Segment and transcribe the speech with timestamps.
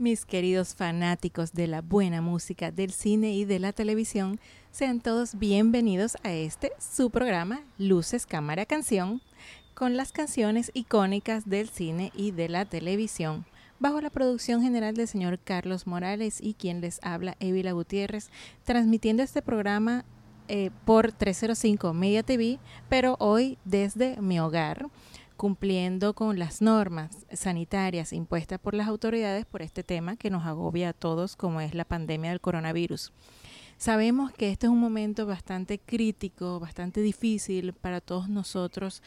[0.00, 5.38] Mis queridos fanáticos de la buena música, del cine y de la televisión, sean todos
[5.38, 9.20] bienvenidos a este su programa Luces, Cámara, Canción,
[9.74, 13.44] con las canciones icónicas del cine y de la televisión,
[13.78, 18.30] bajo la producción general del señor Carlos Morales y quien les habla, Evila Gutiérrez,
[18.64, 20.06] transmitiendo este programa
[20.48, 22.58] eh, por 305 Media TV,
[22.88, 24.86] pero hoy desde mi hogar
[25.40, 30.90] cumpliendo con las normas sanitarias impuestas por las autoridades por este tema que nos agobia
[30.90, 33.10] a todos, como es la pandemia del coronavirus.
[33.78, 39.02] Sabemos que este es un momento bastante crítico, bastante difícil para todos nosotros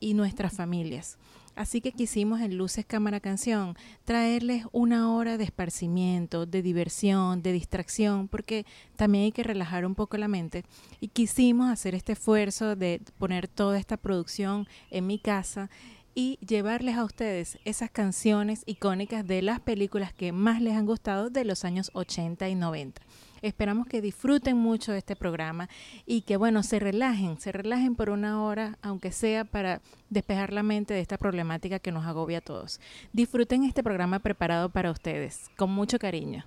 [0.00, 1.18] y nuestras familias.
[1.56, 7.52] Así que quisimos en Luces Cámara Canción traerles una hora de esparcimiento, de diversión, de
[7.52, 10.64] distracción, porque también hay que relajar un poco la mente.
[11.00, 15.70] Y quisimos hacer este esfuerzo de poner toda esta producción en mi casa
[16.14, 21.30] y llevarles a ustedes esas canciones icónicas de las películas que más les han gustado
[21.30, 23.02] de los años 80 y 90.
[23.44, 25.68] Esperamos que disfruten mucho de este programa
[26.06, 30.62] y que, bueno, se relajen, se relajen por una hora, aunque sea para despejar la
[30.62, 32.80] mente de esta problemática que nos agobia a todos.
[33.12, 36.46] Disfruten este programa preparado para ustedes, con mucho cariño.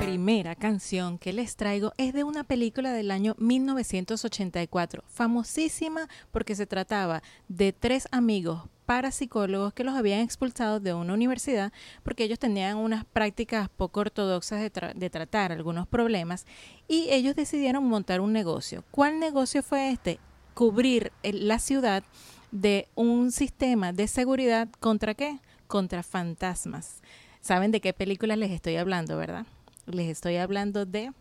[0.00, 6.66] primera canción que les traigo es de una película del año 1984, famosísima porque se
[6.66, 12.78] trataba de tres amigos parapsicólogos que los habían expulsado de una universidad porque ellos tenían
[12.78, 16.46] unas prácticas poco ortodoxas de, tratar algunos problemas
[16.88, 18.84] y ellos decidieron montar un negocio.
[18.90, 20.18] ¿Cuál negocio fue este?
[20.54, 22.02] Cubrir la ciudad
[22.50, 25.38] de un sistema de seguridad contra qué?
[25.66, 27.02] Contra fantasmas.
[27.42, 29.44] ¿Saben de qué película les estoy hablando, verdad?
[29.84, 31.12] Les estoy hablando de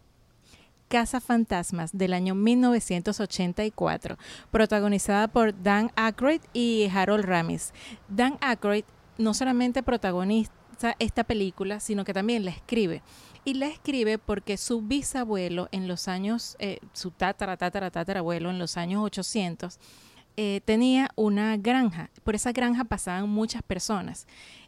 [0.87, 4.17] Casa Fantasmas del año 1984,
[4.51, 7.73] protagonizada por Dan Aykroyd y Harold Ramis.
[8.07, 8.85] Dan Aykroyd
[9.17, 10.51] no solamente protagoniza
[10.99, 13.01] esta película, sino que también la escribe.
[13.43, 18.59] Y la escribe porque su bisabuelo en los años, eh, su tatara, tatara, tatarabuelo en
[18.59, 19.79] los años 800,
[20.35, 22.09] eh, tenía una granja.
[22.23, 24.27] Por esa granja pasaban muchas personas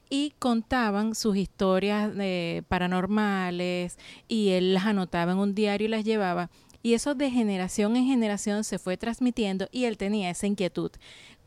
[0.10, 3.98] y contaban sus historias de paranormales
[4.28, 6.50] y él las anotaba en un diario y las llevaba.
[6.82, 10.92] Y eso de generación en generación se fue transmitiendo y él tenía esa inquietud.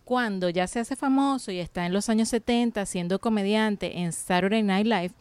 [0.05, 4.62] Cuando ya se hace famoso y está en los años 70 siendo comediante en Saturday
[4.62, 5.12] Night Live,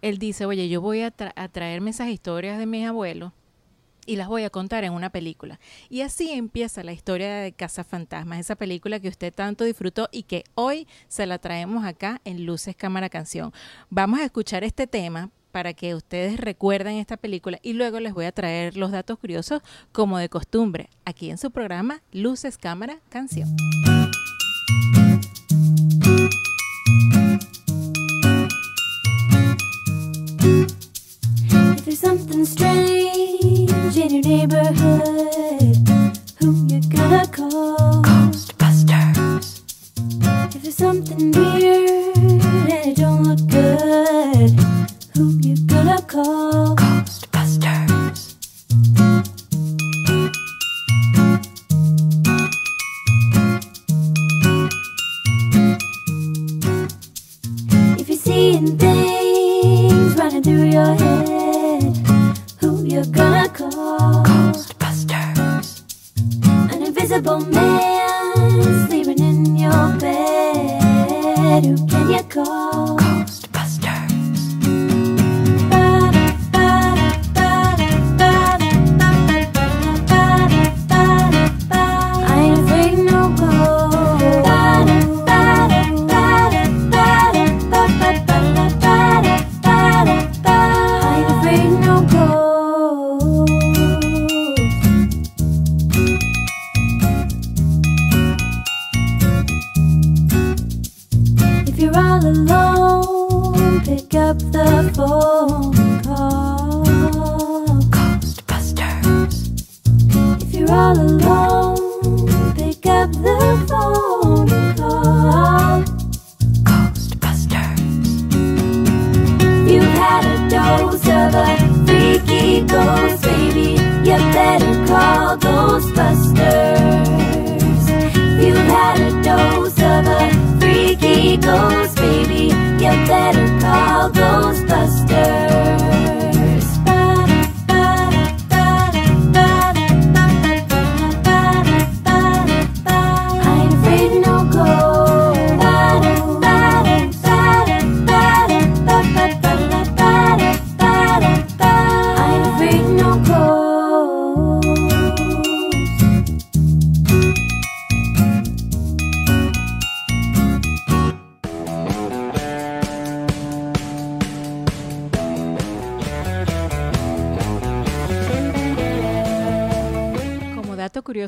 [0.00, 3.32] él dice, oye, yo voy a, a traerme esas historias de mis abuelos
[4.08, 5.60] y las voy a contar en una película.
[5.90, 10.22] Y así empieza la historia de Casa Fantasmas, esa película que usted tanto disfrutó y
[10.22, 13.52] que hoy se la traemos acá en Luces Cámara Canción.
[13.90, 18.24] Vamos a escuchar este tema para que ustedes recuerden esta película y luego les voy
[18.24, 19.60] a traer los datos curiosos
[19.92, 23.54] como de costumbre aquí en su programa Luces Cámara Canción.
[33.96, 35.88] In your neighborhood.
[36.40, 38.02] Who you gonna call?
[38.02, 39.62] Ghostbusters.
[40.54, 44.50] If there's something weird and it don't look good,
[45.14, 46.97] who you gonna call?
[67.18, 71.64] Invisible man sleeping in your bed.
[71.64, 72.77] Who can you call?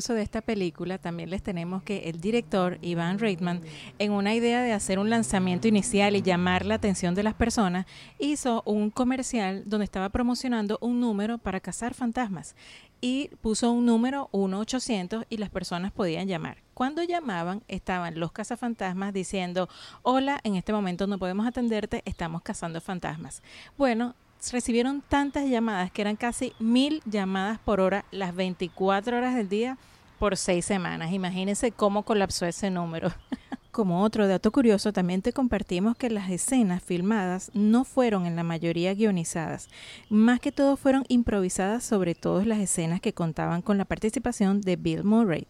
[0.09, 3.61] De esta película, también les tenemos que el director, Ivan Reitman,
[3.99, 7.85] en una idea de hacer un lanzamiento inicial y llamar la atención de las personas,
[8.17, 12.55] hizo un comercial donde estaba promocionando un número para cazar fantasmas
[12.99, 16.57] y puso un número 1-800 y las personas podían llamar.
[16.73, 19.69] Cuando llamaban, estaban los cazafantasmas diciendo,
[20.01, 23.43] hola, en este momento no podemos atenderte, estamos cazando fantasmas.
[23.77, 24.15] Bueno,
[24.51, 29.77] recibieron tantas llamadas que eran casi mil llamadas por hora las 24 horas del día
[30.21, 31.11] por seis semanas.
[31.13, 33.11] Imagínense cómo colapsó ese número.
[33.71, 38.43] Como otro dato curioso, también te compartimos que las escenas filmadas no fueron en la
[38.43, 39.67] mayoría guionizadas.
[40.09, 44.75] Más que todo fueron improvisadas sobre todas las escenas que contaban con la participación de
[44.75, 45.47] Bill Murray.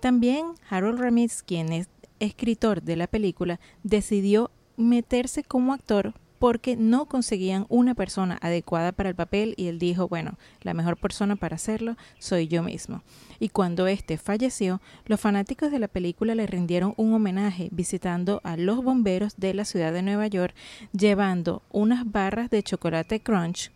[0.00, 1.88] También Harold Ramis, quien es
[2.18, 9.10] escritor de la película, decidió meterse como actor porque no conseguían una persona adecuada para
[9.10, 13.02] el papel y él dijo, bueno, la mejor persona para hacerlo soy yo mismo.
[13.38, 18.56] Y cuando este falleció, los fanáticos de la película le rindieron un homenaje visitando a
[18.56, 20.54] los bomberos de la ciudad de Nueva York,
[20.92, 23.70] llevando unas barras de chocolate crunch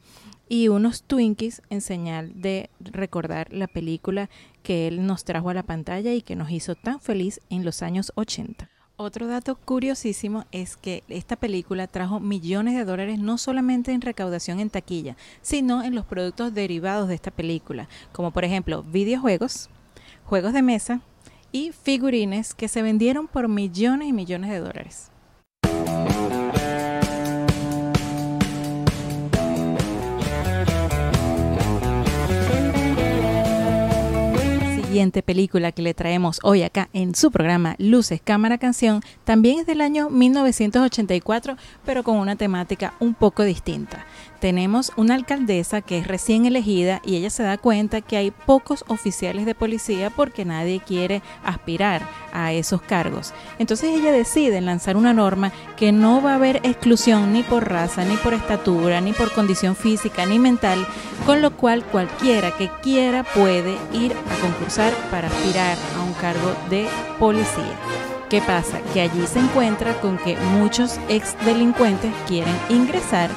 [0.48, 4.30] y unos Twinkies en señal de recordar la película
[4.62, 7.82] que él nos trajo a la pantalla y que nos hizo tan feliz en los
[7.82, 8.70] años 80.
[8.96, 14.60] Otro dato curiosísimo es que esta película trajo millones de dólares no solamente en recaudación
[14.60, 19.68] en taquilla, sino en los productos derivados de esta película, como por ejemplo videojuegos,
[20.24, 21.00] juegos de mesa
[21.50, 25.10] y figurines que se vendieron por millones y millones de dólares.
[34.94, 39.66] Siguiente película que le traemos hoy acá en su programa Luces, Cámara, Canción también es
[39.66, 44.06] del año 1984, pero con una temática un poco distinta
[44.44, 48.84] tenemos una alcaldesa que es recién elegida y ella se da cuenta que hay pocos
[48.88, 53.32] oficiales de policía porque nadie quiere aspirar a esos cargos.
[53.58, 58.04] Entonces ella decide lanzar una norma que no va a haber exclusión ni por raza,
[58.04, 60.86] ni por estatura, ni por condición física, ni mental,
[61.24, 66.54] con lo cual cualquiera que quiera puede ir a concursar para aspirar a un cargo
[66.68, 66.86] de
[67.18, 68.13] policía.
[68.28, 68.80] ¿Qué pasa?
[68.92, 73.30] Que allí se encuentra con que muchos ex delincuentes quieren ingresar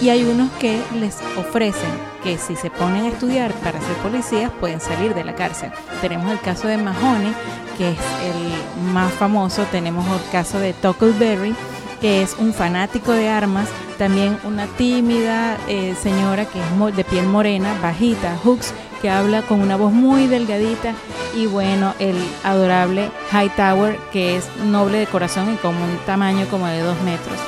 [0.00, 1.90] y hay unos que les ofrecen
[2.22, 5.70] que si se ponen a estudiar para ser policías pueden salir de la cárcel.
[6.00, 7.32] Tenemos el caso de Mahoney,
[7.78, 11.54] que es el más famoso, tenemos el caso de Tuckleberry,
[12.00, 13.68] que es un fanático de armas,
[13.98, 19.60] también una tímida eh, señora que es de piel morena, bajita, Hooks, que habla con
[19.60, 20.94] una voz muy delgadita
[21.34, 26.66] y bueno, el adorable Hightower que es noble de corazón y con un tamaño como
[26.66, 27.38] de dos metros.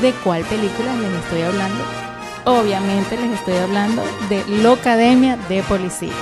[0.00, 1.84] ¿De cuál película les estoy hablando?
[2.44, 6.12] Obviamente les estoy hablando de Locademia de Policía.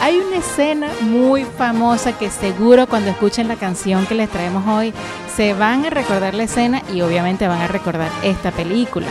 [0.00, 4.94] Hay una escena muy famosa que seguro cuando escuchen la canción que les traemos hoy
[5.36, 9.06] se van a recordar la escena y obviamente van a recordar esta película.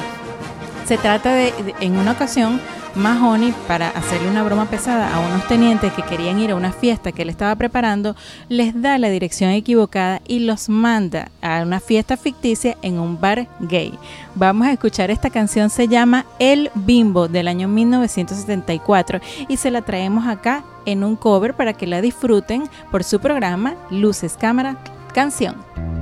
[0.85, 2.59] Se trata de, en una ocasión,
[2.95, 7.11] Mahoney, para hacerle una broma pesada a unos tenientes que querían ir a una fiesta
[7.11, 8.15] que él estaba preparando,
[8.47, 13.47] les da la dirección equivocada y los manda a una fiesta ficticia en un bar
[13.59, 13.93] gay.
[14.35, 19.81] Vamos a escuchar esta canción, se llama El Bimbo del año 1974 y se la
[19.81, 24.77] traemos acá en un cover para que la disfruten por su programa Luces, Cámara,
[25.13, 25.98] Canción.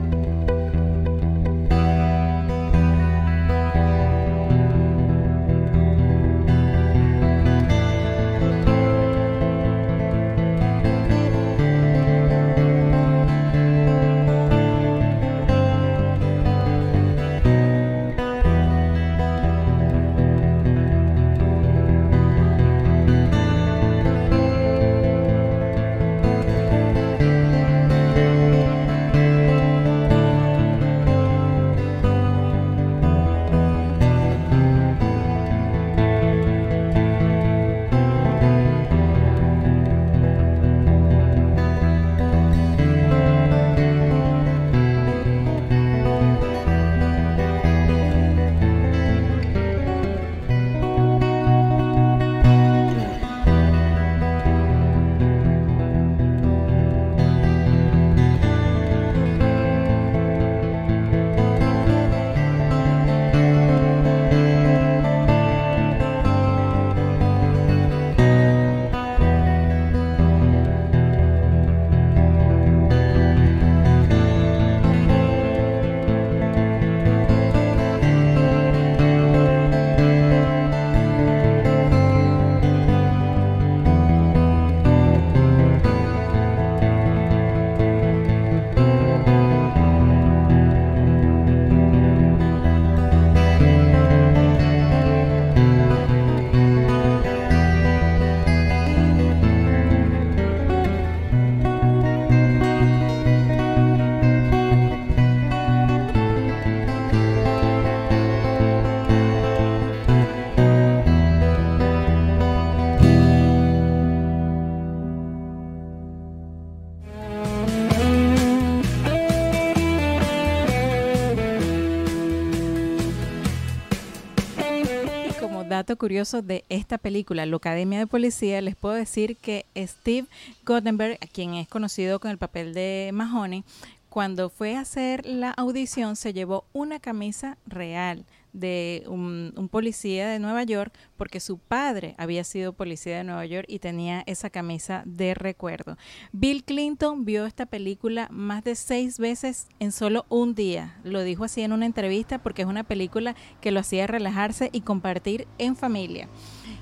[125.95, 130.27] Curioso de esta película, La Academia de Policía, les puedo decir que Steve
[130.65, 133.63] Guttenberg, quien es conocido con el papel de Mahoney,
[134.09, 138.25] cuando fue a hacer la audición se llevó una camisa real
[138.59, 143.65] de un, policía de Nueva York porque su padre había sido policía de Nueva York
[143.67, 145.97] y tenía esa camisa de recuerdo.
[146.31, 150.99] Bill Clinton vio esta película más de seis veces en solo un día.
[151.03, 154.81] Lo dijo así en una entrevista porque es una película que lo hacía relajarse y
[154.81, 156.29] compartir en familia.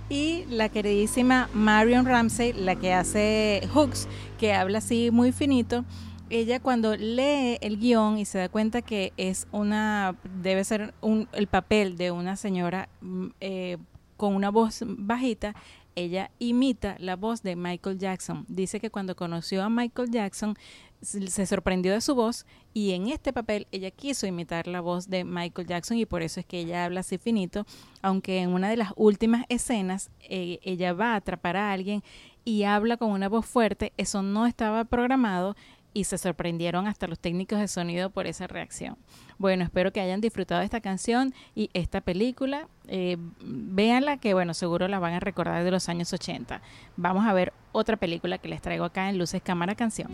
[0.09, 5.83] Y la queridísima Marion Ramsey, la que hace Hooks, que habla así muy finito,
[6.29, 11.27] ella cuando lee el guion y se da cuenta que es una, debe ser un,
[11.33, 13.77] el papel de una señora mm, eh,
[14.17, 15.55] con una voz bajita,
[15.95, 18.45] ella imita la voz de Michael Jackson.
[18.47, 20.55] Dice que cuando conoció a Michael Jackson
[21.01, 25.23] se sorprendió de su voz y en este papel ella quiso imitar la voz de
[25.23, 27.65] Michael Jackson y por eso es que ella habla así finito,
[28.01, 32.03] aunque en una de las últimas escenas eh, ella va a atrapar a alguien
[32.43, 35.55] y habla con una voz fuerte, eso no estaba programado
[35.95, 38.97] y se sorprendieron hasta los técnicos de sonido por esa reacción.
[39.37, 42.67] Bueno, espero que hayan disfrutado esta canción y esta película.
[42.87, 46.61] Eh, véanla que, bueno, seguro la van a recordar de los años 80.
[46.97, 50.11] Vamos a ver otra película que les traigo acá en Luces Cámara Canción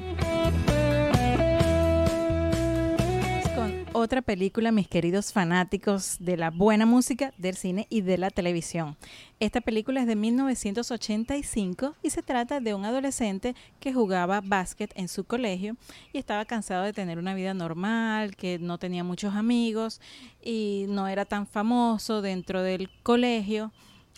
[3.93, 8.95] otra película, mis queridos fanáticos de la buena música, del cine y de la televisión.
[9.39, 15.07] Esta película es de 1985 y se trata de un adolescente que jugaba básquet en
[15.07, 15.75] su colegio
[16.13, 19.99] y estaba cansado de tener una vida normal, que no tenía muchos amigos
[20.41, 23.71] y no era tan famoso dentro del colegio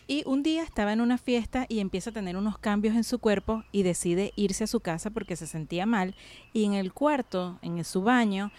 [0.08, 3.20] y un día estaba en una fiesta y empieza a tener unos cambios en su
[3.20, 6.16] cuerpo y decide irse a su casa porque se sentía mal.
[6.52, 8.52] Y en el cuarto, en su baño,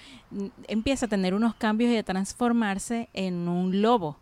[0.69, 4.19] empieza a tener unos cambios y a transformarse en un lobo.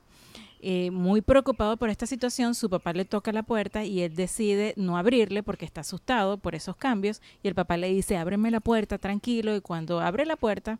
[0.65, 4.75] Eh, muy preocupado por esta situación, su papá le toca la puerta y él decide
[4.77, 7.21] no abrirle porque está asustado por esos cambios.
[7.43, 9.57] Y el papá le dice, ábreme la puerta, tranquilo.
[9.57, 10.79] Y cuando abre la puerta,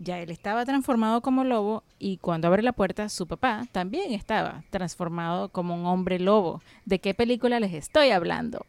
[0.00, 4.64] ya él estaba transformado como lobo y cuando abre la puerta su papá también estaba
[4.70, 6.62] transformado como un hombre lobo.
[6.86, 8.64] ¿De qué película les estoy hablando?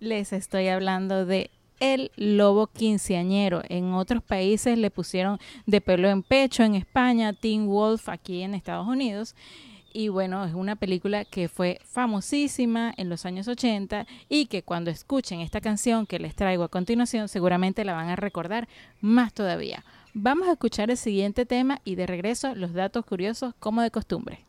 [0.00, 3.62] Les estoy hablando de El Lobo Quinceañero.
[3.68, 8.54] En otros países le pusieron de pelo en pecho, en España, Teen Wolf aquí en
[8.54, 9.36] Estados Unidos.
[9.92, 14.90] Y bueno, es una película que fue famosísima en los años 80 y que cuando
[14.90, 18.66] escuchen esta canción que les traigo a continuación seguramente la van a recordar
[19.00, 19.84] más todavía.
[20.16, 24.46] Vamos a escuchar el siguiente tema y de regreso los datos curiosos como de costumbre.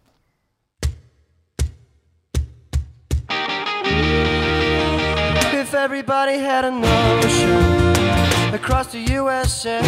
[5.51, 9.81] If everybody had an ocean across the USA,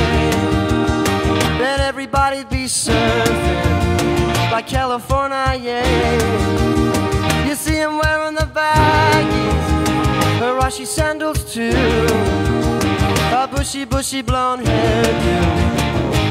[1.60, 7.48] then everybody'd be surfing like California, yeah.
[7.48, 12.57] You see them wearing the baggies, Harashi sandals too.
[13.40, 15.38] A bushy, bushy blonde hairdo,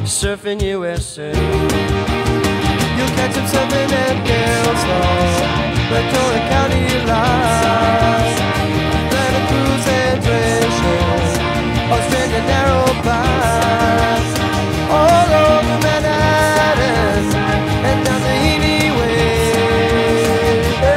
[0.04, 1.30] surfing USA.
[2.96, 5.26] You'll catch him surfing at Gales Hall,
[5.92, 8.34] Victoria County Line,
[9.12, 11.06] Santa Cruz and Treasure,
[11.94, 14.26] Australia Narrow Pass,
[14.98, 17.22] all over Manhattan
[17.88, 19.30] and down the Heaney Way.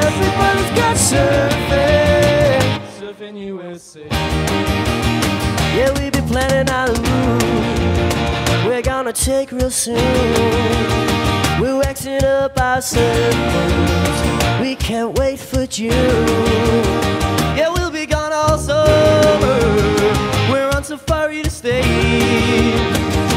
[0.01, 2.65] Everybody's got surfing,
[2.97, 4.38] surfing USA.
[5.75, 8.65] Yeah, we be planning our move.
[8.65, 9.95] We're gonna take real soon.
[11.61, 14.19] We're waxing up our circles.
[14.61, 15.91] We can't wait for June.
[17.57, 19.59] Yeah, we'll be gone all summer.
[20.51, 21.81] We're on safari to stay.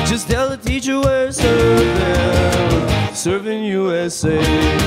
[0.07, 4.82] Just tell the teacher we're serving, serving USA.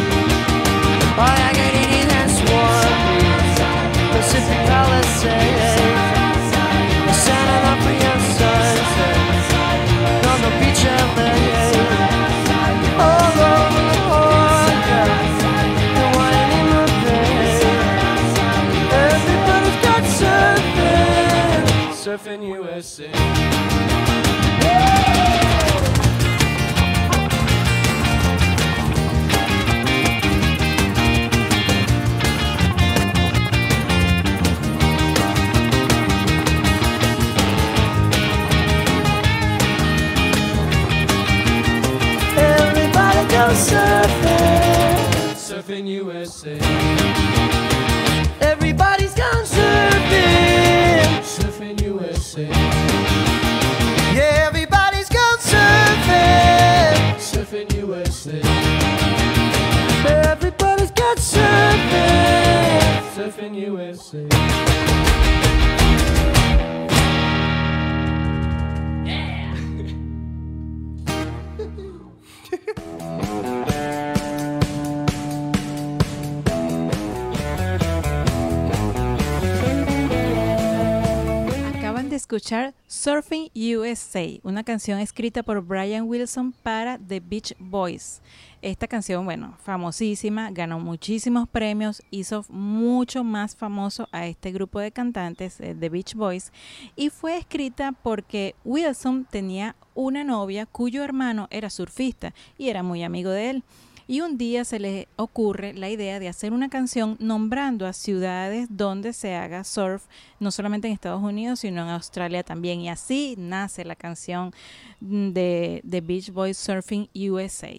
[82.36, 88.22] Escuchar Surfing USA, una canción escrita por Brian Wilson para The Beach Boys.
[88.62, 94.92] Esta canción, bueno, famosísima, ganó muchísimos premios, hizo mucho más famoso a este grupo de
[94.92, 96.52] cantantes, eh, The Beach Boys,
[96.98, 103.04] y fue escrita porque Wilson tenía una novia cuyo hermano era surfista y era muy
[103.04, 103.64] amigo de él
[104.08, 108.68] y un día se les ocurre la idea de hacer una canción nombrando a ciudades
[108.70, 110.06] donde se haga surf,
[110.40, 112.82] no solamente en Estados Unidos, sino en Australia también.
[112.82, 114.54] Y así nace la canción
[115.00, 117.72] de, Beach Boys Surfing USA.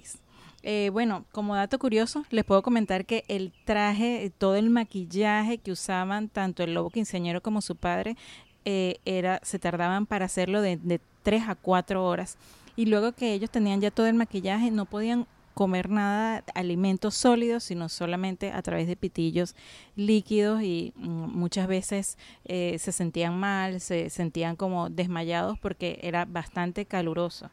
[0.62, 5.70] Eh, bueno, como dato curioso, les puedo comentar que el traje, todo el maquillaje que
[5.70, 8.16] usaban tanto el lobo quinceañero como su padre,
[8.64, 12.36] eh, era, se tardaban para hacerlo de, de 3 a 4 horas.
[12.74, 17.64] Y luego que ellos tenían ya todo el maquillaje, no podían comer nada, alimentos sólidos,
[17.64, 19.56] sino solamente a través de pitillos
[19.96, 26.26] líquidos y mm, muchas veces eh, se sentían mal, se sentían como desmayados porque era
[26.26, 27.50] bastante caluroso.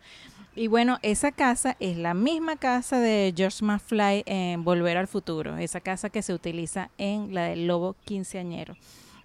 [0.54, 5.56] Y bueno, esa casa es la misma casa de George McFly en Volver al Futuro,
[5.56, 8.76] esa casa que se utiliza en la del lobo quinceañero.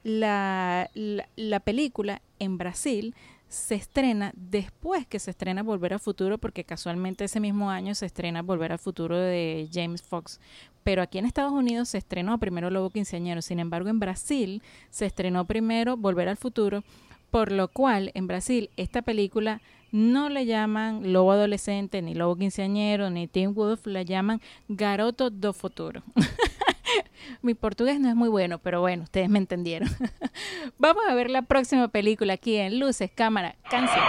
[0.05, 3.17] La, la, la película en Brasil
[3.49, 8.07] se estrena después que se estrena Volver al Futuro, porque casualmente ese mismo año se
[8.07, 10.41] estrena Volver al Futuro de James Fox.
[10.85, 13.43] Pero aquí en Estados Unidos se estrenó primero Lobo Quinceañero.
[13.43, 16.85] Sin embargo, en Brasil se estrenó primero Volver al Futuro,
[17.31, 23.09] por lo cual en Brasil esta película no le llaman Lobo Adolescente, ni Lobo Quinceañero,
[23.09, 26.03] ni Teen Wolf, la llaman Garoto do Futuro.
[27.43, 29.89] Mi portugués no es muy bueno, pero bueno, ustedes me entendieron.
[30.79, 34.05] Vamos a ver la próxima película aquí en Luces, Cámara, Canción.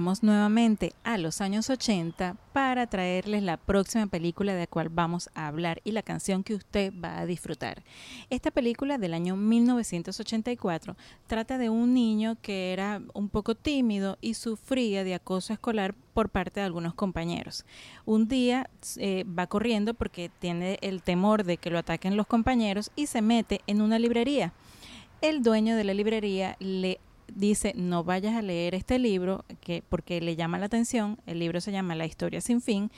[0.00, 5.48] Nuevamente a los años 80 para traerles la próxima película de la cual vamos a
[5.48, 7.82] hablar y la canción que usted va a disfrutar.
[8.30, 14.34] Esta película del año 1984 trata de un niño que era un poco tímido y
[14.34, 17.64] sufría de acoso escolar por parte de algunos compañeros.
[18.04, 22.92] Un día eh, va corriendo porque tiene el temor de que lo ataquen los compañeros
[22.94, 24.52] y se mete en una librería.
[25.20, 27.00] El dueño de la librería le
[27.34, 31.60] dice no vayas a leer este libro que porque le llama la atención el libro
[31.60, 32.90] se llama La historia sin fin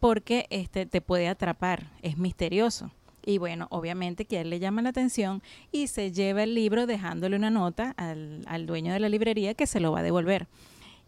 [0.00, 2.90] porque este te puede atrapar es misterioso.
[3.26, 6.86] Y bueno obviamente que a él le llama la atención y se lleva el libro
[6.86, 10.46] dejándole una nota al, al dueño de la librería que se lo va a devolver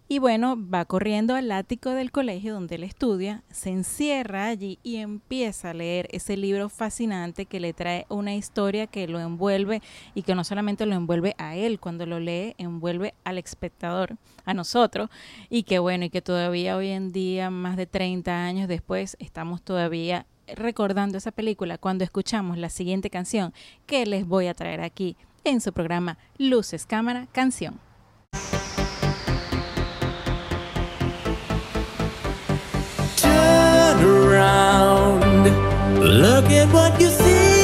[0.08, 4.96] y bueno, va corriendo al ático del colegio donde él estudia, se encierra allí y
[4.96, 9.82] empieza a leer ese libro fascinante que le trae una historia que lo envuelve
[10.14, 14.54] y que no solamente lo envuelve a él, cuando lo lee, envuelve al espectador, a
[14.54, 15.10] nosotros,
[15.50, 19.60] y que bueno, y que todavía hoy en día, más de 30 años después, estamos
[19.62, 23.52] todavía recordando esa película cuando escuchamos la siguiente canción
[23.86, 27.80] que les voy a traer aquí en su programa Luces, Cámara, Canción.
[36.16, 37.55] Look at what you see.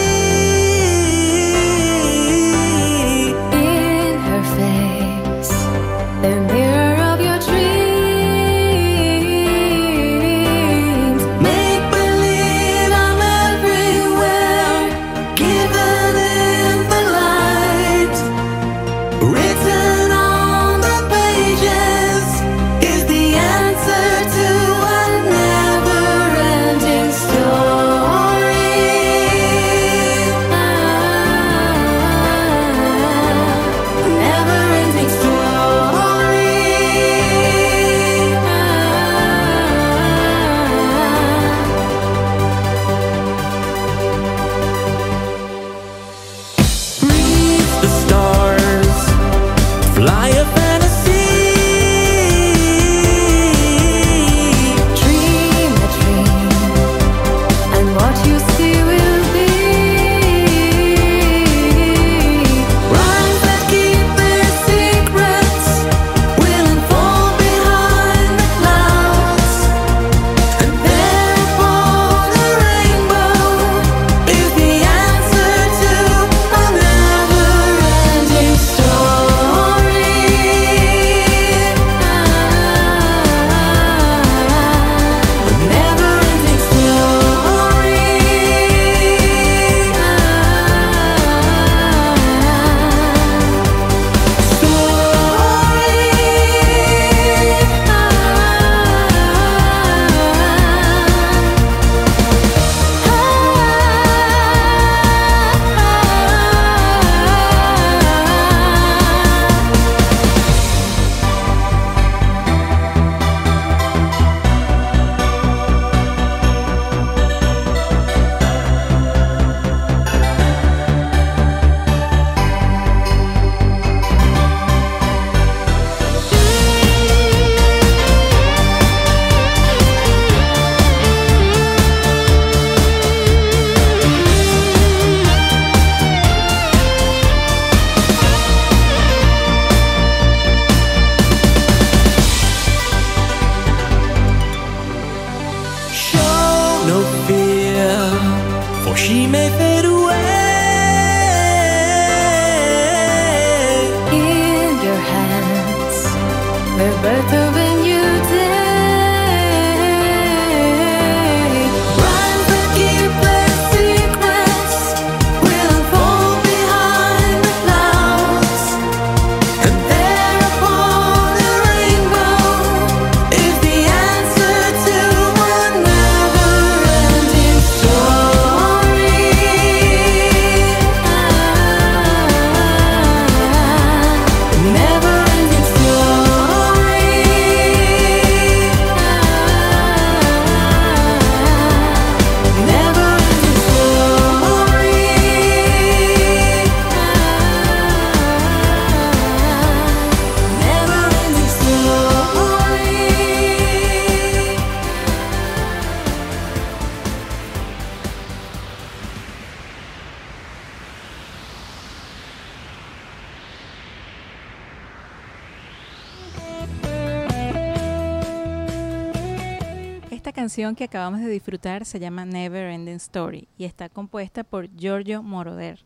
[220.42, 225.22] Canción que acabamos de disfrutar se llama Never Ending Story y está compuesta por Giorgio
[225.22, 225.84] Moroder.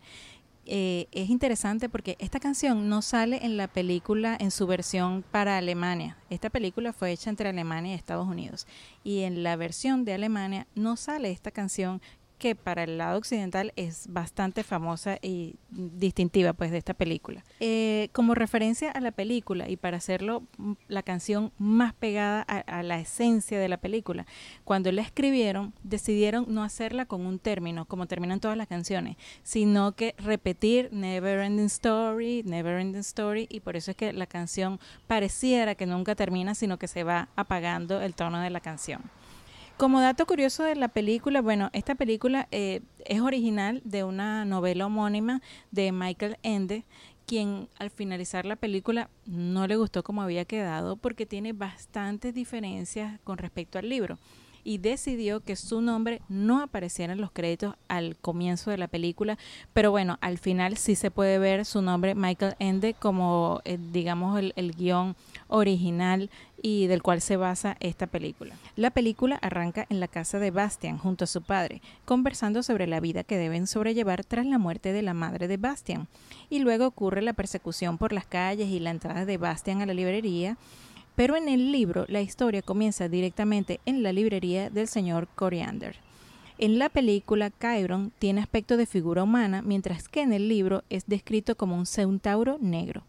[0.64, 5.58] Eh, es interesante porque esta canción no sale en la película en su versión para
[5.58, 6.16] Alemania.
[6.30, 8.66] Esta película fue hecha entre Alemania y Estados Unidos.
[9.04, 12.00] Y en la versión de Alemania no sale esta canción
[12.38, 17.44] que para el lado occidental es bastante famosa y distintiva pues de esta película.
[17.60, 22.82] Eh, como referencia a la película y para hacerlo mm, la canción más pegada a,
[22.82, 24.26] la esencia de la película,
[24.64, 29.92] cuando la escribieron decidieron no hacerla con un término como terminan todas las canciones, sino
[29.92, 34.78] que repetir Never Ending Story, Never Ending Story y por eso es que la canción
[35.06, 39.02] pareciera que nunca termina sino que se va apagando el tono de la canción.
[39.76, 44.86] Como dato curioso de la película, bueno, esta película eh, es original de una novela
[44.86, 46.86] homónima de Michael Ende,
[47.26, 53.20] quien al finalizar la película no le gustó como había quedado porque tiene bastantes diferencias
[53.22, 54.18] con respecto al libro
[54.66, 59.38] y decidió que su nombre no apareciera en los créditos al comienzo de la película,
[59.72, 64.36] pero bueno, al final sí se puede ver su nombre Michael Ende como eh, digamos
[64.40, 65.14] el, el guion
[65.46, 68.56] original y del cual se basa esta película.
[68.74, 72.98] La película arranca en la casa de Bastian junto a su padre, conversando sobre la
[72.98, 76.08] vida que deben sobrellevar tras la muerte de la madre de Bastian,
[76.50, 79.94] y luego ocurre la persecución por las calles y la entrada de Bastian a la
[79.94, 80.56] librería,
[81.16, 85.96] pero en el libro la historia comienza directamente en la librería del señor Coriander.
[86.58, 91.06] En la película, Chiron tiene aspecto de figura humana, mientras que en el libro es
[91.06, 93.04] descrito como un centauro negro.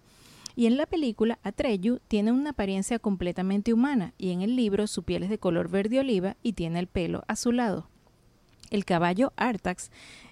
[0.56, 5.04] Y en la película, Atreyu tiene una apariencia completamente humana, y en el libro su
[5.04, 7.88] piel es de color verde oliva y tiene el pelo azulado.
[8.70, 9.92] El caballo Artax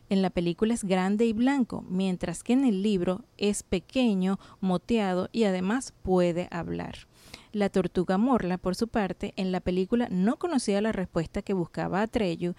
[0.09, 5.29] en la película es grande y blanco, mientras que en el libro es pequeño, moteado
[5.31, 7.07] y además puede hablar.
[7.55, 12.01] La tortuga Morla, por su parte, en la película no conocía la respuesta que buscaba
[12.01, 12.53] Atreyu,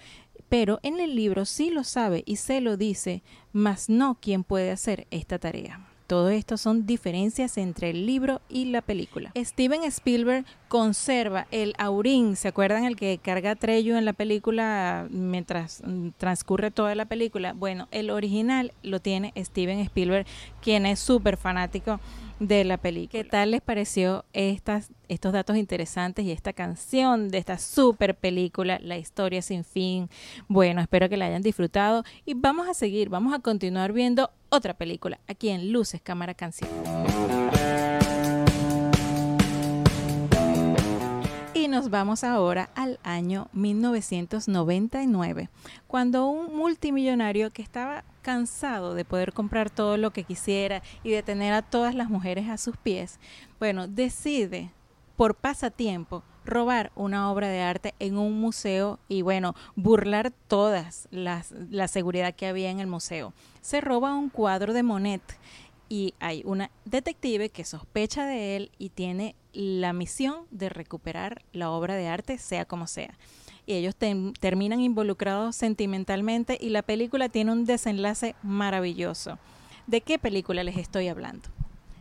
[0.49, 4.71] pero en el libro sí lo sabe y se lo dice, mas no quién puede
[4.71, 5.87] hacer esta tarea.
[6.07, 9.33] Todo esto son diferencias entre el libro y la película.
[9.37, 15.83] Steven Spielberg conserva el aurín, ¿se acuerdan el que carga Treyu en la película mientras
[15.85, 17.53] mm, transcurre toda la película?
[17.53, 20.27] Bueno, el original lo tiene Steven Spielberg,
[20.63, 22.01] quien es súper fanático
[22.39, 23.23] de la película.
[23.23, 28.79] ¿Qué tal les pareció estas, estos datos interesantes y esta canción de esta super película,
[28.83, 30.09] La historia sin fin?
[30.49, 34.75] Bueno, espero que la hayan disfrutado y vamos a seguir, vamos a continuar viendo otra
[34.75, 36.71] película aquí en Luces, Cámara, Canción.
[41.77, 45.51] Nos vamos ahora al año 1999,
[45.87, 51.23] cuando un multimillonario que estaba cansado de poder comprar todo lo que quisiera y de
[51.23, 53.21] tener a todas las mujeres a sus pies,
[53.59, 54.71] bueno, decide
[55.17, 61.53] por pasatiempo robar una obra de arte en un museo y bueno, burlar todas las
[61.53, 63.35] la seguridad que había en el museo.
[63.61, 65.21] Se roba un cuadro de Monet
[65.89, 71.71] y hay una detective que sospecha de él y tiene la misión de recuperar la
[71.71, 73.17] obra de arte sea como sea
[73.67, 79.39] y ellos terminan involucrados sentimentalmente y la película tiene un desenlace maravilloso.
[79.89, 81.49] ¿De qué película les estoy hablando?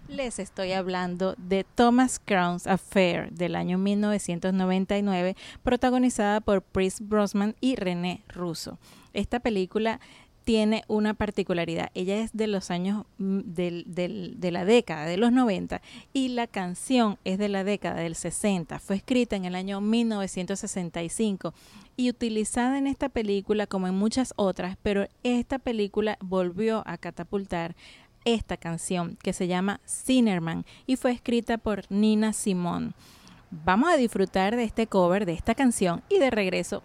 [0.08, 7.76] Les estoy hablando de Thomas Crown's Affair del año 1999, protagonizada por Chris Brosnan y
[7.76, 8.78] René Russo.
[9.14, 10.00] Esta película
[10.46, 11.90] tiene una particularidad.
[11.96, 15.82] Ella es de los años mm, de la década de los 90
[16.14, 18.80] y la canción es de la década del 60.
[18.80, 21.54] Fue escrita en el año 1965
[21.98, 27.76] y utilizada en esta película como en muchas otras, pero esta película volvió a catapultar
[28.24, 32.94] esta canción que se llama Cinnamon y fue escrita por Nina Simone.
[33.50, 36.84] Vamos a disfrutar de este cover de esta canción y de regreso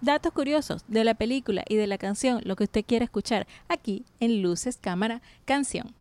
[0.00, 4.04] datos curiosos de la película y de la canción, lo que usted quiera escuchar aquí
[4.20, 5.94] en Luces, Cámara, Canción.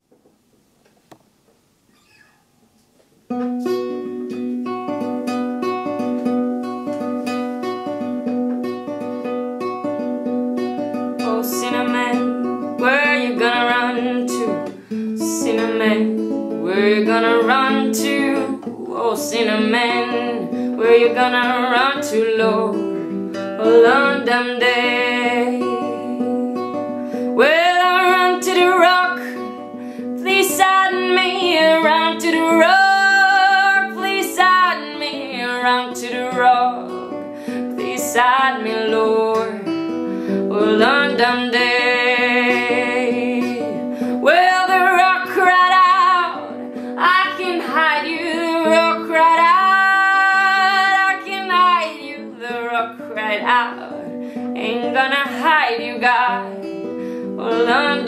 [11.27, 15.17] Oh, cinnamon, where you gonna run to?
[15.17, 18.61] Cinnamon, where you gonna run to?
[18.89, 22.94] Oh, cinnamon, where you gonna run to, Lord?
[23.63, 25.59] London day.
[27.33, 29.19] Well, I run to the rock,
[30.21, 36.89] please side me, run to the rock, please side me, run to the rock,
[37.75, 39.61] please side me, Lord.
[40.51, 41.74] Oh, London day.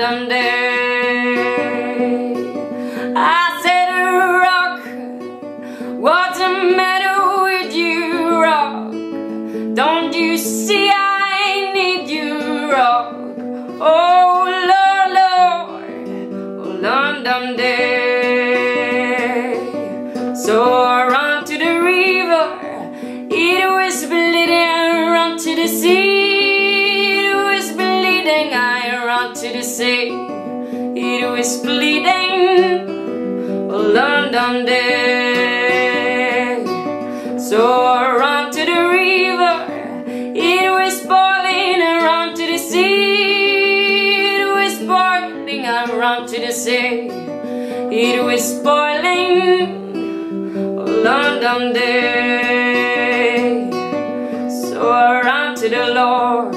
[0.01, 0.66] I'm there.
[34.37, 36.13] London day.
[37.39, 39.55] So I run to the river,
[40.35, 46.51] it was boiling, I run to the sea, it was boiling, I run to the
[46.51, 47.09] sea,
[48.05, 49.75] it was boiling.
[51.03, 52.49] London day.
[54.49, 56.53] So I ran to the Lord.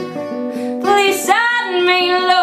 [0.83, 2.40] Please help me, Lord.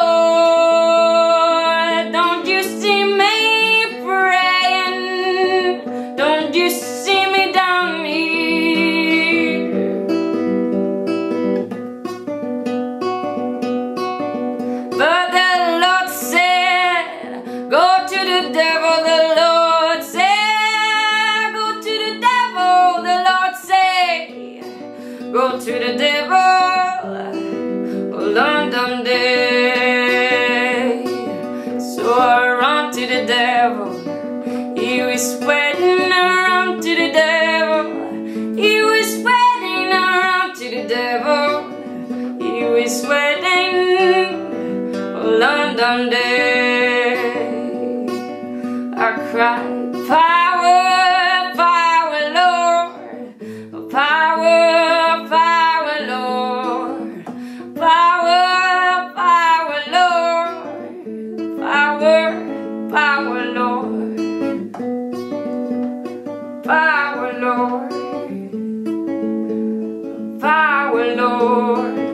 [70.87, 72.06] Power, Lord.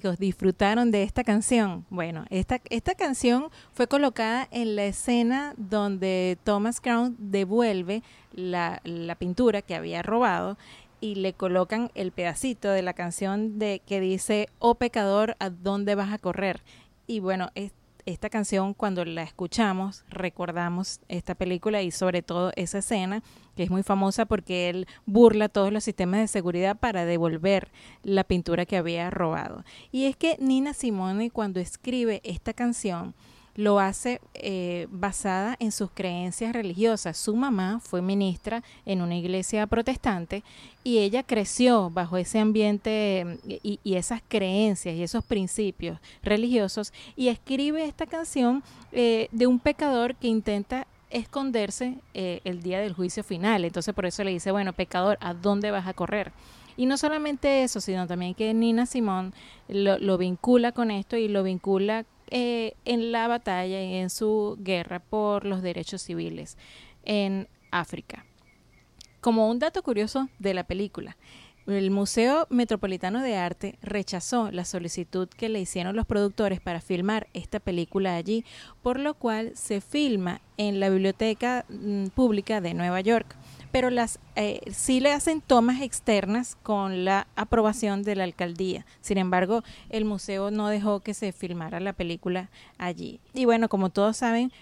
[0.00, 1.84] ¿Disfrutaron de esta canción?
[1.90, 8.02] Bueno, esta, esta canción fue colocada en la escena donde Thomas Crown devuelve
[8.32, 10.56] la, la pintura que había robado
[11.02, 15.94] y le colocan el pedacito de la canción de que dice, oh pecador, ¿a dónde
[15.94, 16.62] vas a correr?
[17.06, 17.72] Y bueno, es-
[18.06, 23.22] esta canción cuando la escuchamos recordamos esta película y sobre todo esa escena
[23.56, 27.70] que es muy famosa porque él burla todos los sistemas de seguridad para devolver
[28.02, 29.64] la pintura que había robado.
[29.90, 33.14] Y es que Nina Simone cuando escribe esta canción
[33.54, 37.16] lo hace eh, basada en sus creencias religiosas.
[37.16, 40.42] Su mamá fue ministra en una iglesia protestante
[40.84, 46.92] y ella creció bajo ese ambiente eh, y, y esas creencias y esos principios religiosos
[47.16, 48.62] y escribe esta canción
[48.92, 53.64] eh, de un pecador que intenta esconderse eh, el día del juicio final.
[53.64, 56.32] Entonces por eso le dice, bueno, pecador, ¿a dónde vas a correr?
[56.76, 59.34] Y no solamente eso, sino también que Nina Simón
[59.68, 64.56] lo, lo vincula con esto y lo vincula eh, en la batalla y en su
[64.58, 66.56] guerra por los derechos civiles
[67.04, 68.24] en África.
[69.20, 71.18] Como un dato curioso de la película,
[71.66, 77.28] el Museo Metropolitano de Arte rechazó la solicitud que le hicieron los productores para filmar
[77.34, 78.46] esta película allí,
[78.82, 83.36] por lo cual se filma en la Biblioteca mm, Pública de Nueva York.
[83.72, 88.86] Pero las eh, sí le hacen tomas externas con la aprobación de la alcaldía.
[89.00, 93.18] Sin embargo, el museo no dejó que se filmara la película allí.
[93.34, 94.52] Y bueno, como todos saben,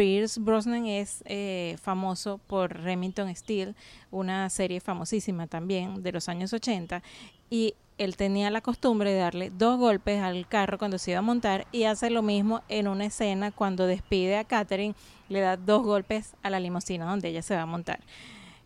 [0.00, 3.74] Pierce Brosnan es eh, famoso por Remington Steel,
[4.10, 7.02] una serie famosísima también de los años 80,
[7.50, 11.22] y él tenía la costumbre de darle dos golpes al carro cuando se iba a
[11.22, 14.94] montar y hace lo mismo en una escena cuando despide a Catherine,
[15.28, 18.00] le da dos golpes a la limusina donde ella se va a montar.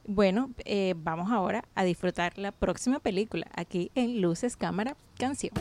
[0.07, 5.55] Bueno, eh, vamos ahora a disfrutar la próxima película aquí en Luces, Cámara, Canción.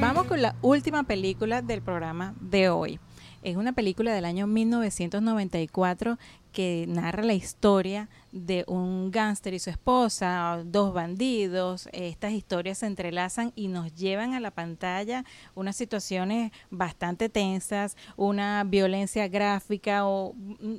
[0.00, 2.98] Vamos con la última película del programa de hoy.
[3.44, 6.18] Es una película del año 1994
[6.50, 11.90] que narra la historia de un gángster y su esposa, dos bandidos.
[11.92, 18.64] Estas historias se entrelazan y nos llevan a la pantalla unas situaciones bastante tensas, una
[18.64, 20.76] violencia gráfica o mm,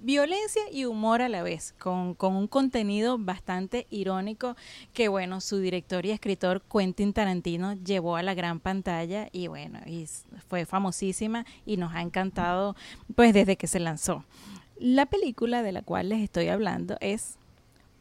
[0.00, 4.56] violencia y humor a la vez, con, un contenido bastante irónico
[4.92, 9.80] que, bueno, su director y escritor Quentin Tarantino llevó a la gran pantalla y, bueno,
[9.86, 10.06] y
[10.48, 12.76] fue famosísima y nos ha encantado,
[13.14, 14.24] pues, desde que se lanzó.
[14.78, 17.36] La película de la cual les estoy hablando es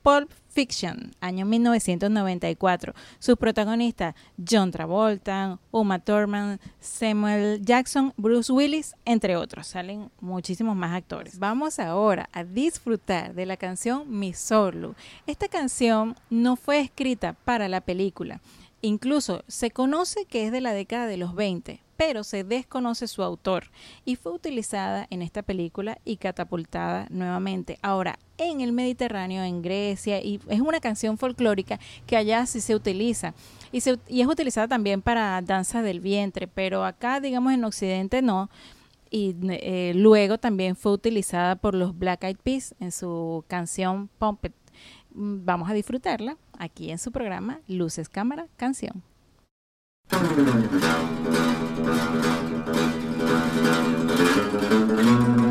[0.08, 2.94] Pulp Fiction, año 1994.
[3.20, 9.68] Sus protagonistas John Travolta, Uma Thurman, Samuel Jackson, Bruce Willis, entre otros.
[9.68, 11.38] Salen muchísimos más actores.
[11.40, 14.96] Vamos ahora a disfrutar de la canción Mi Solo.
[15.26, 18.40] Esta canción no fue escrita para la película.
[18.80, 23.24] Incluso se conoce que es de la década de los 20, pero se desconoce su
[23.24, 23.66] autor
[24.06, 27.80] y fue utilizada en esta película y catapultada nuevamente.
[27.82, 32.76] Ahora, en el Mediterráneo, en Grecia, y es una canción folclórica que allá sí se
[32.76, 33.34] utiliza.
[33.72, 38.50] Y, es utilizada también para danza del vientre, pero acá, digamos, en Occidente no.
[39.10, 44.46] Y eh, luego también fue utilizada por los Black Eyed Peas en su canción Pump
[44.46, 44.54] It.
[45.16, 49.02] Mm, vamos a disfrutarla aquí en su programa Luces, Cámara, Canción.
[50.10, 50.38] Thank
[55.42, 55.47] you.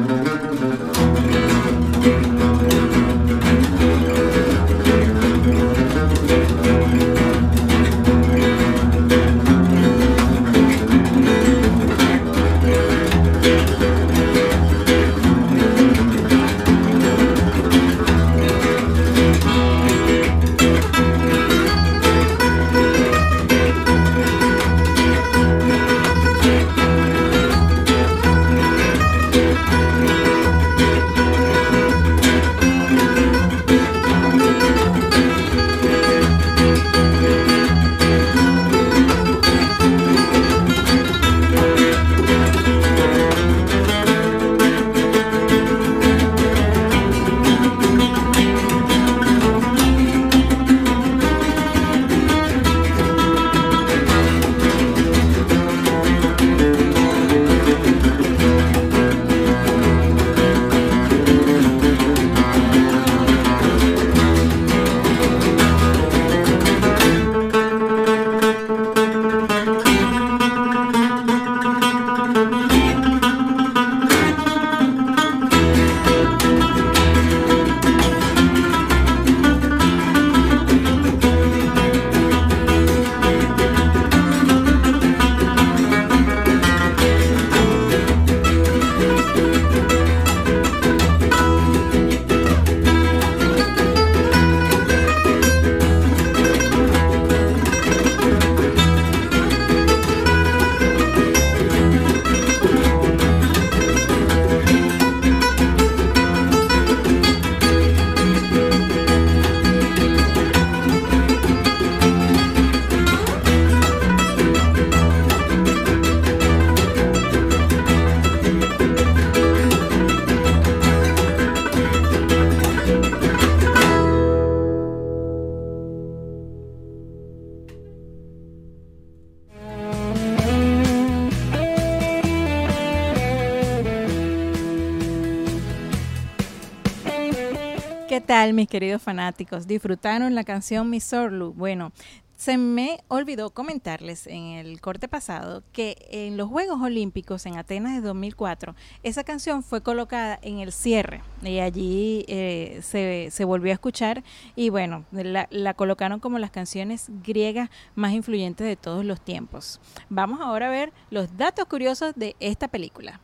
[138.27, 139.67] Tal, mis queridos fanáticos?
[139.67, 141.53] ¿Disfrutaron la canción Mi Sorlu?
[141.55, 141.93] Bueno,
[142.35, 147.95] se me olvidó comentarles en el corte pasado que en los Juegos Olímpicos en Atenas
[147.95, 148.75] de 2004,
[149.05, 154.25] esa canción fue colocada en el cierre y allí eh, se, se, volvió a escuchar
[154.57, 159.81] y bueno, la, la, colocaron como las canciones griegas más influyentes de todos los tiempos.
[160.11, 163.21] Vamos ahora a ver los datos curiosos de esta película.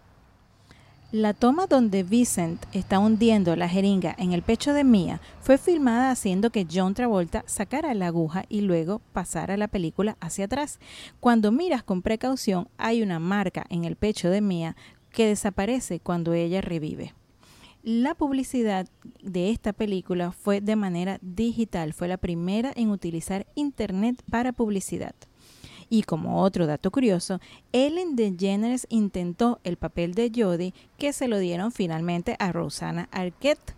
[1.13, 6.11] La toma donde Vincent está hundiendo la jeringa en el pecho de Mia fue filmada
[6.11, 10.79] haciendo que John Travolta sacara la aguja y luego pasara la película hacia atrás.
[11.21, 14.75] Cuando miras con precaución, hay una marca en el pecho de Mia
[15.11, 17.13] que desaparece cuando ella revive.
[17.83, 18.89] La publicidad
[19.23, 25.15] de esta película fue de manera digital, fue la primera en utilizar Internet para publicidad.
[25.93, 27.39] Y como otro dato curioso,
[27.73, 33.75] Ellen DeGeneres intentó el papel de Jodie que se lo dieron finalmente a Rosanna Arquette.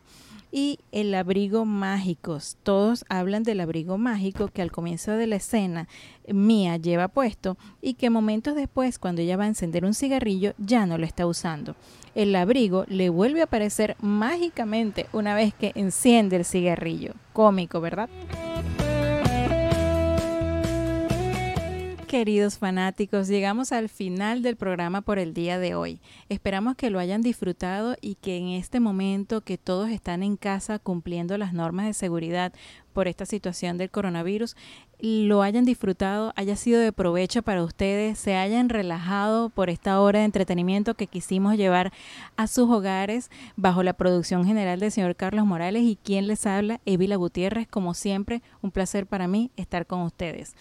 [0.52, 2.56] y el abrigo mágicos.
[2.62, 5.88] Todos hablan del abrigo mágico que al comienzo de la escena
[6.28, 10.86] Mía lleva puesto y que momentos después, cuando ella va a encender un cigarrillo, ya
[10.86, 11.74] no lo está usando.
[12.14, 17.14] El abrigo le vuelve a aparecer mágicamente una vez que enciende el cigarrillo.
[17.32, 18.08] Cómico, ¿verdad?
[22.14, 25.98] Queridos fanáticos, llegamos al final del programa por el día de hoy.
[26.28, 30.78] Esperamos que lo hayan disfrutado y que en este momento que todos están en casa
[30.78, 32.52] cumpliendo las normas de seguridad
[32.92, 34.56] por esta situación del coronavirus,
[35.00, 40.20] lo hayan disfrutado, haya sido de provecho para ustedes, se hayan relajado por esta hora
[40.20, 41.92] de entretenimiento que quisimos llevar
[42.36, 46.80] a sus hogares bajo la producción general del señor Carlos Morales y quien les habla,
[46.86, 47.66] Evila Gutiérrez.
[47.66, 50.54] Como siempre, un placer para mí estar con ustedes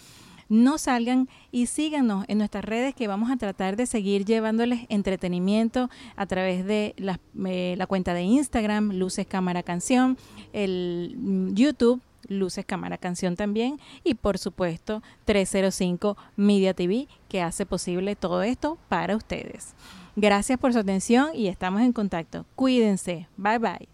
[0.54, 5.90] no salgan y síganos en nuestras redes que vamos a tratar de seguir llevándoles entretenimiento
[6.16, 10.18] a través de la, eh, la cuenta de Instagram, Luces Cámara Canción,
[10.54, 12.02] el mm, YouTube.
[12.30, 18.78] Luces Cámara Canción también y por supuesto 305 Media TV que hace posible todo esto
[18.88, 19.76] para ustedes.
[20.16, 22.46] Gracias por su atención y estamos en contacto.
[22.56, 23.28] Cuídense.
[23.36, 23.93] Bye bye.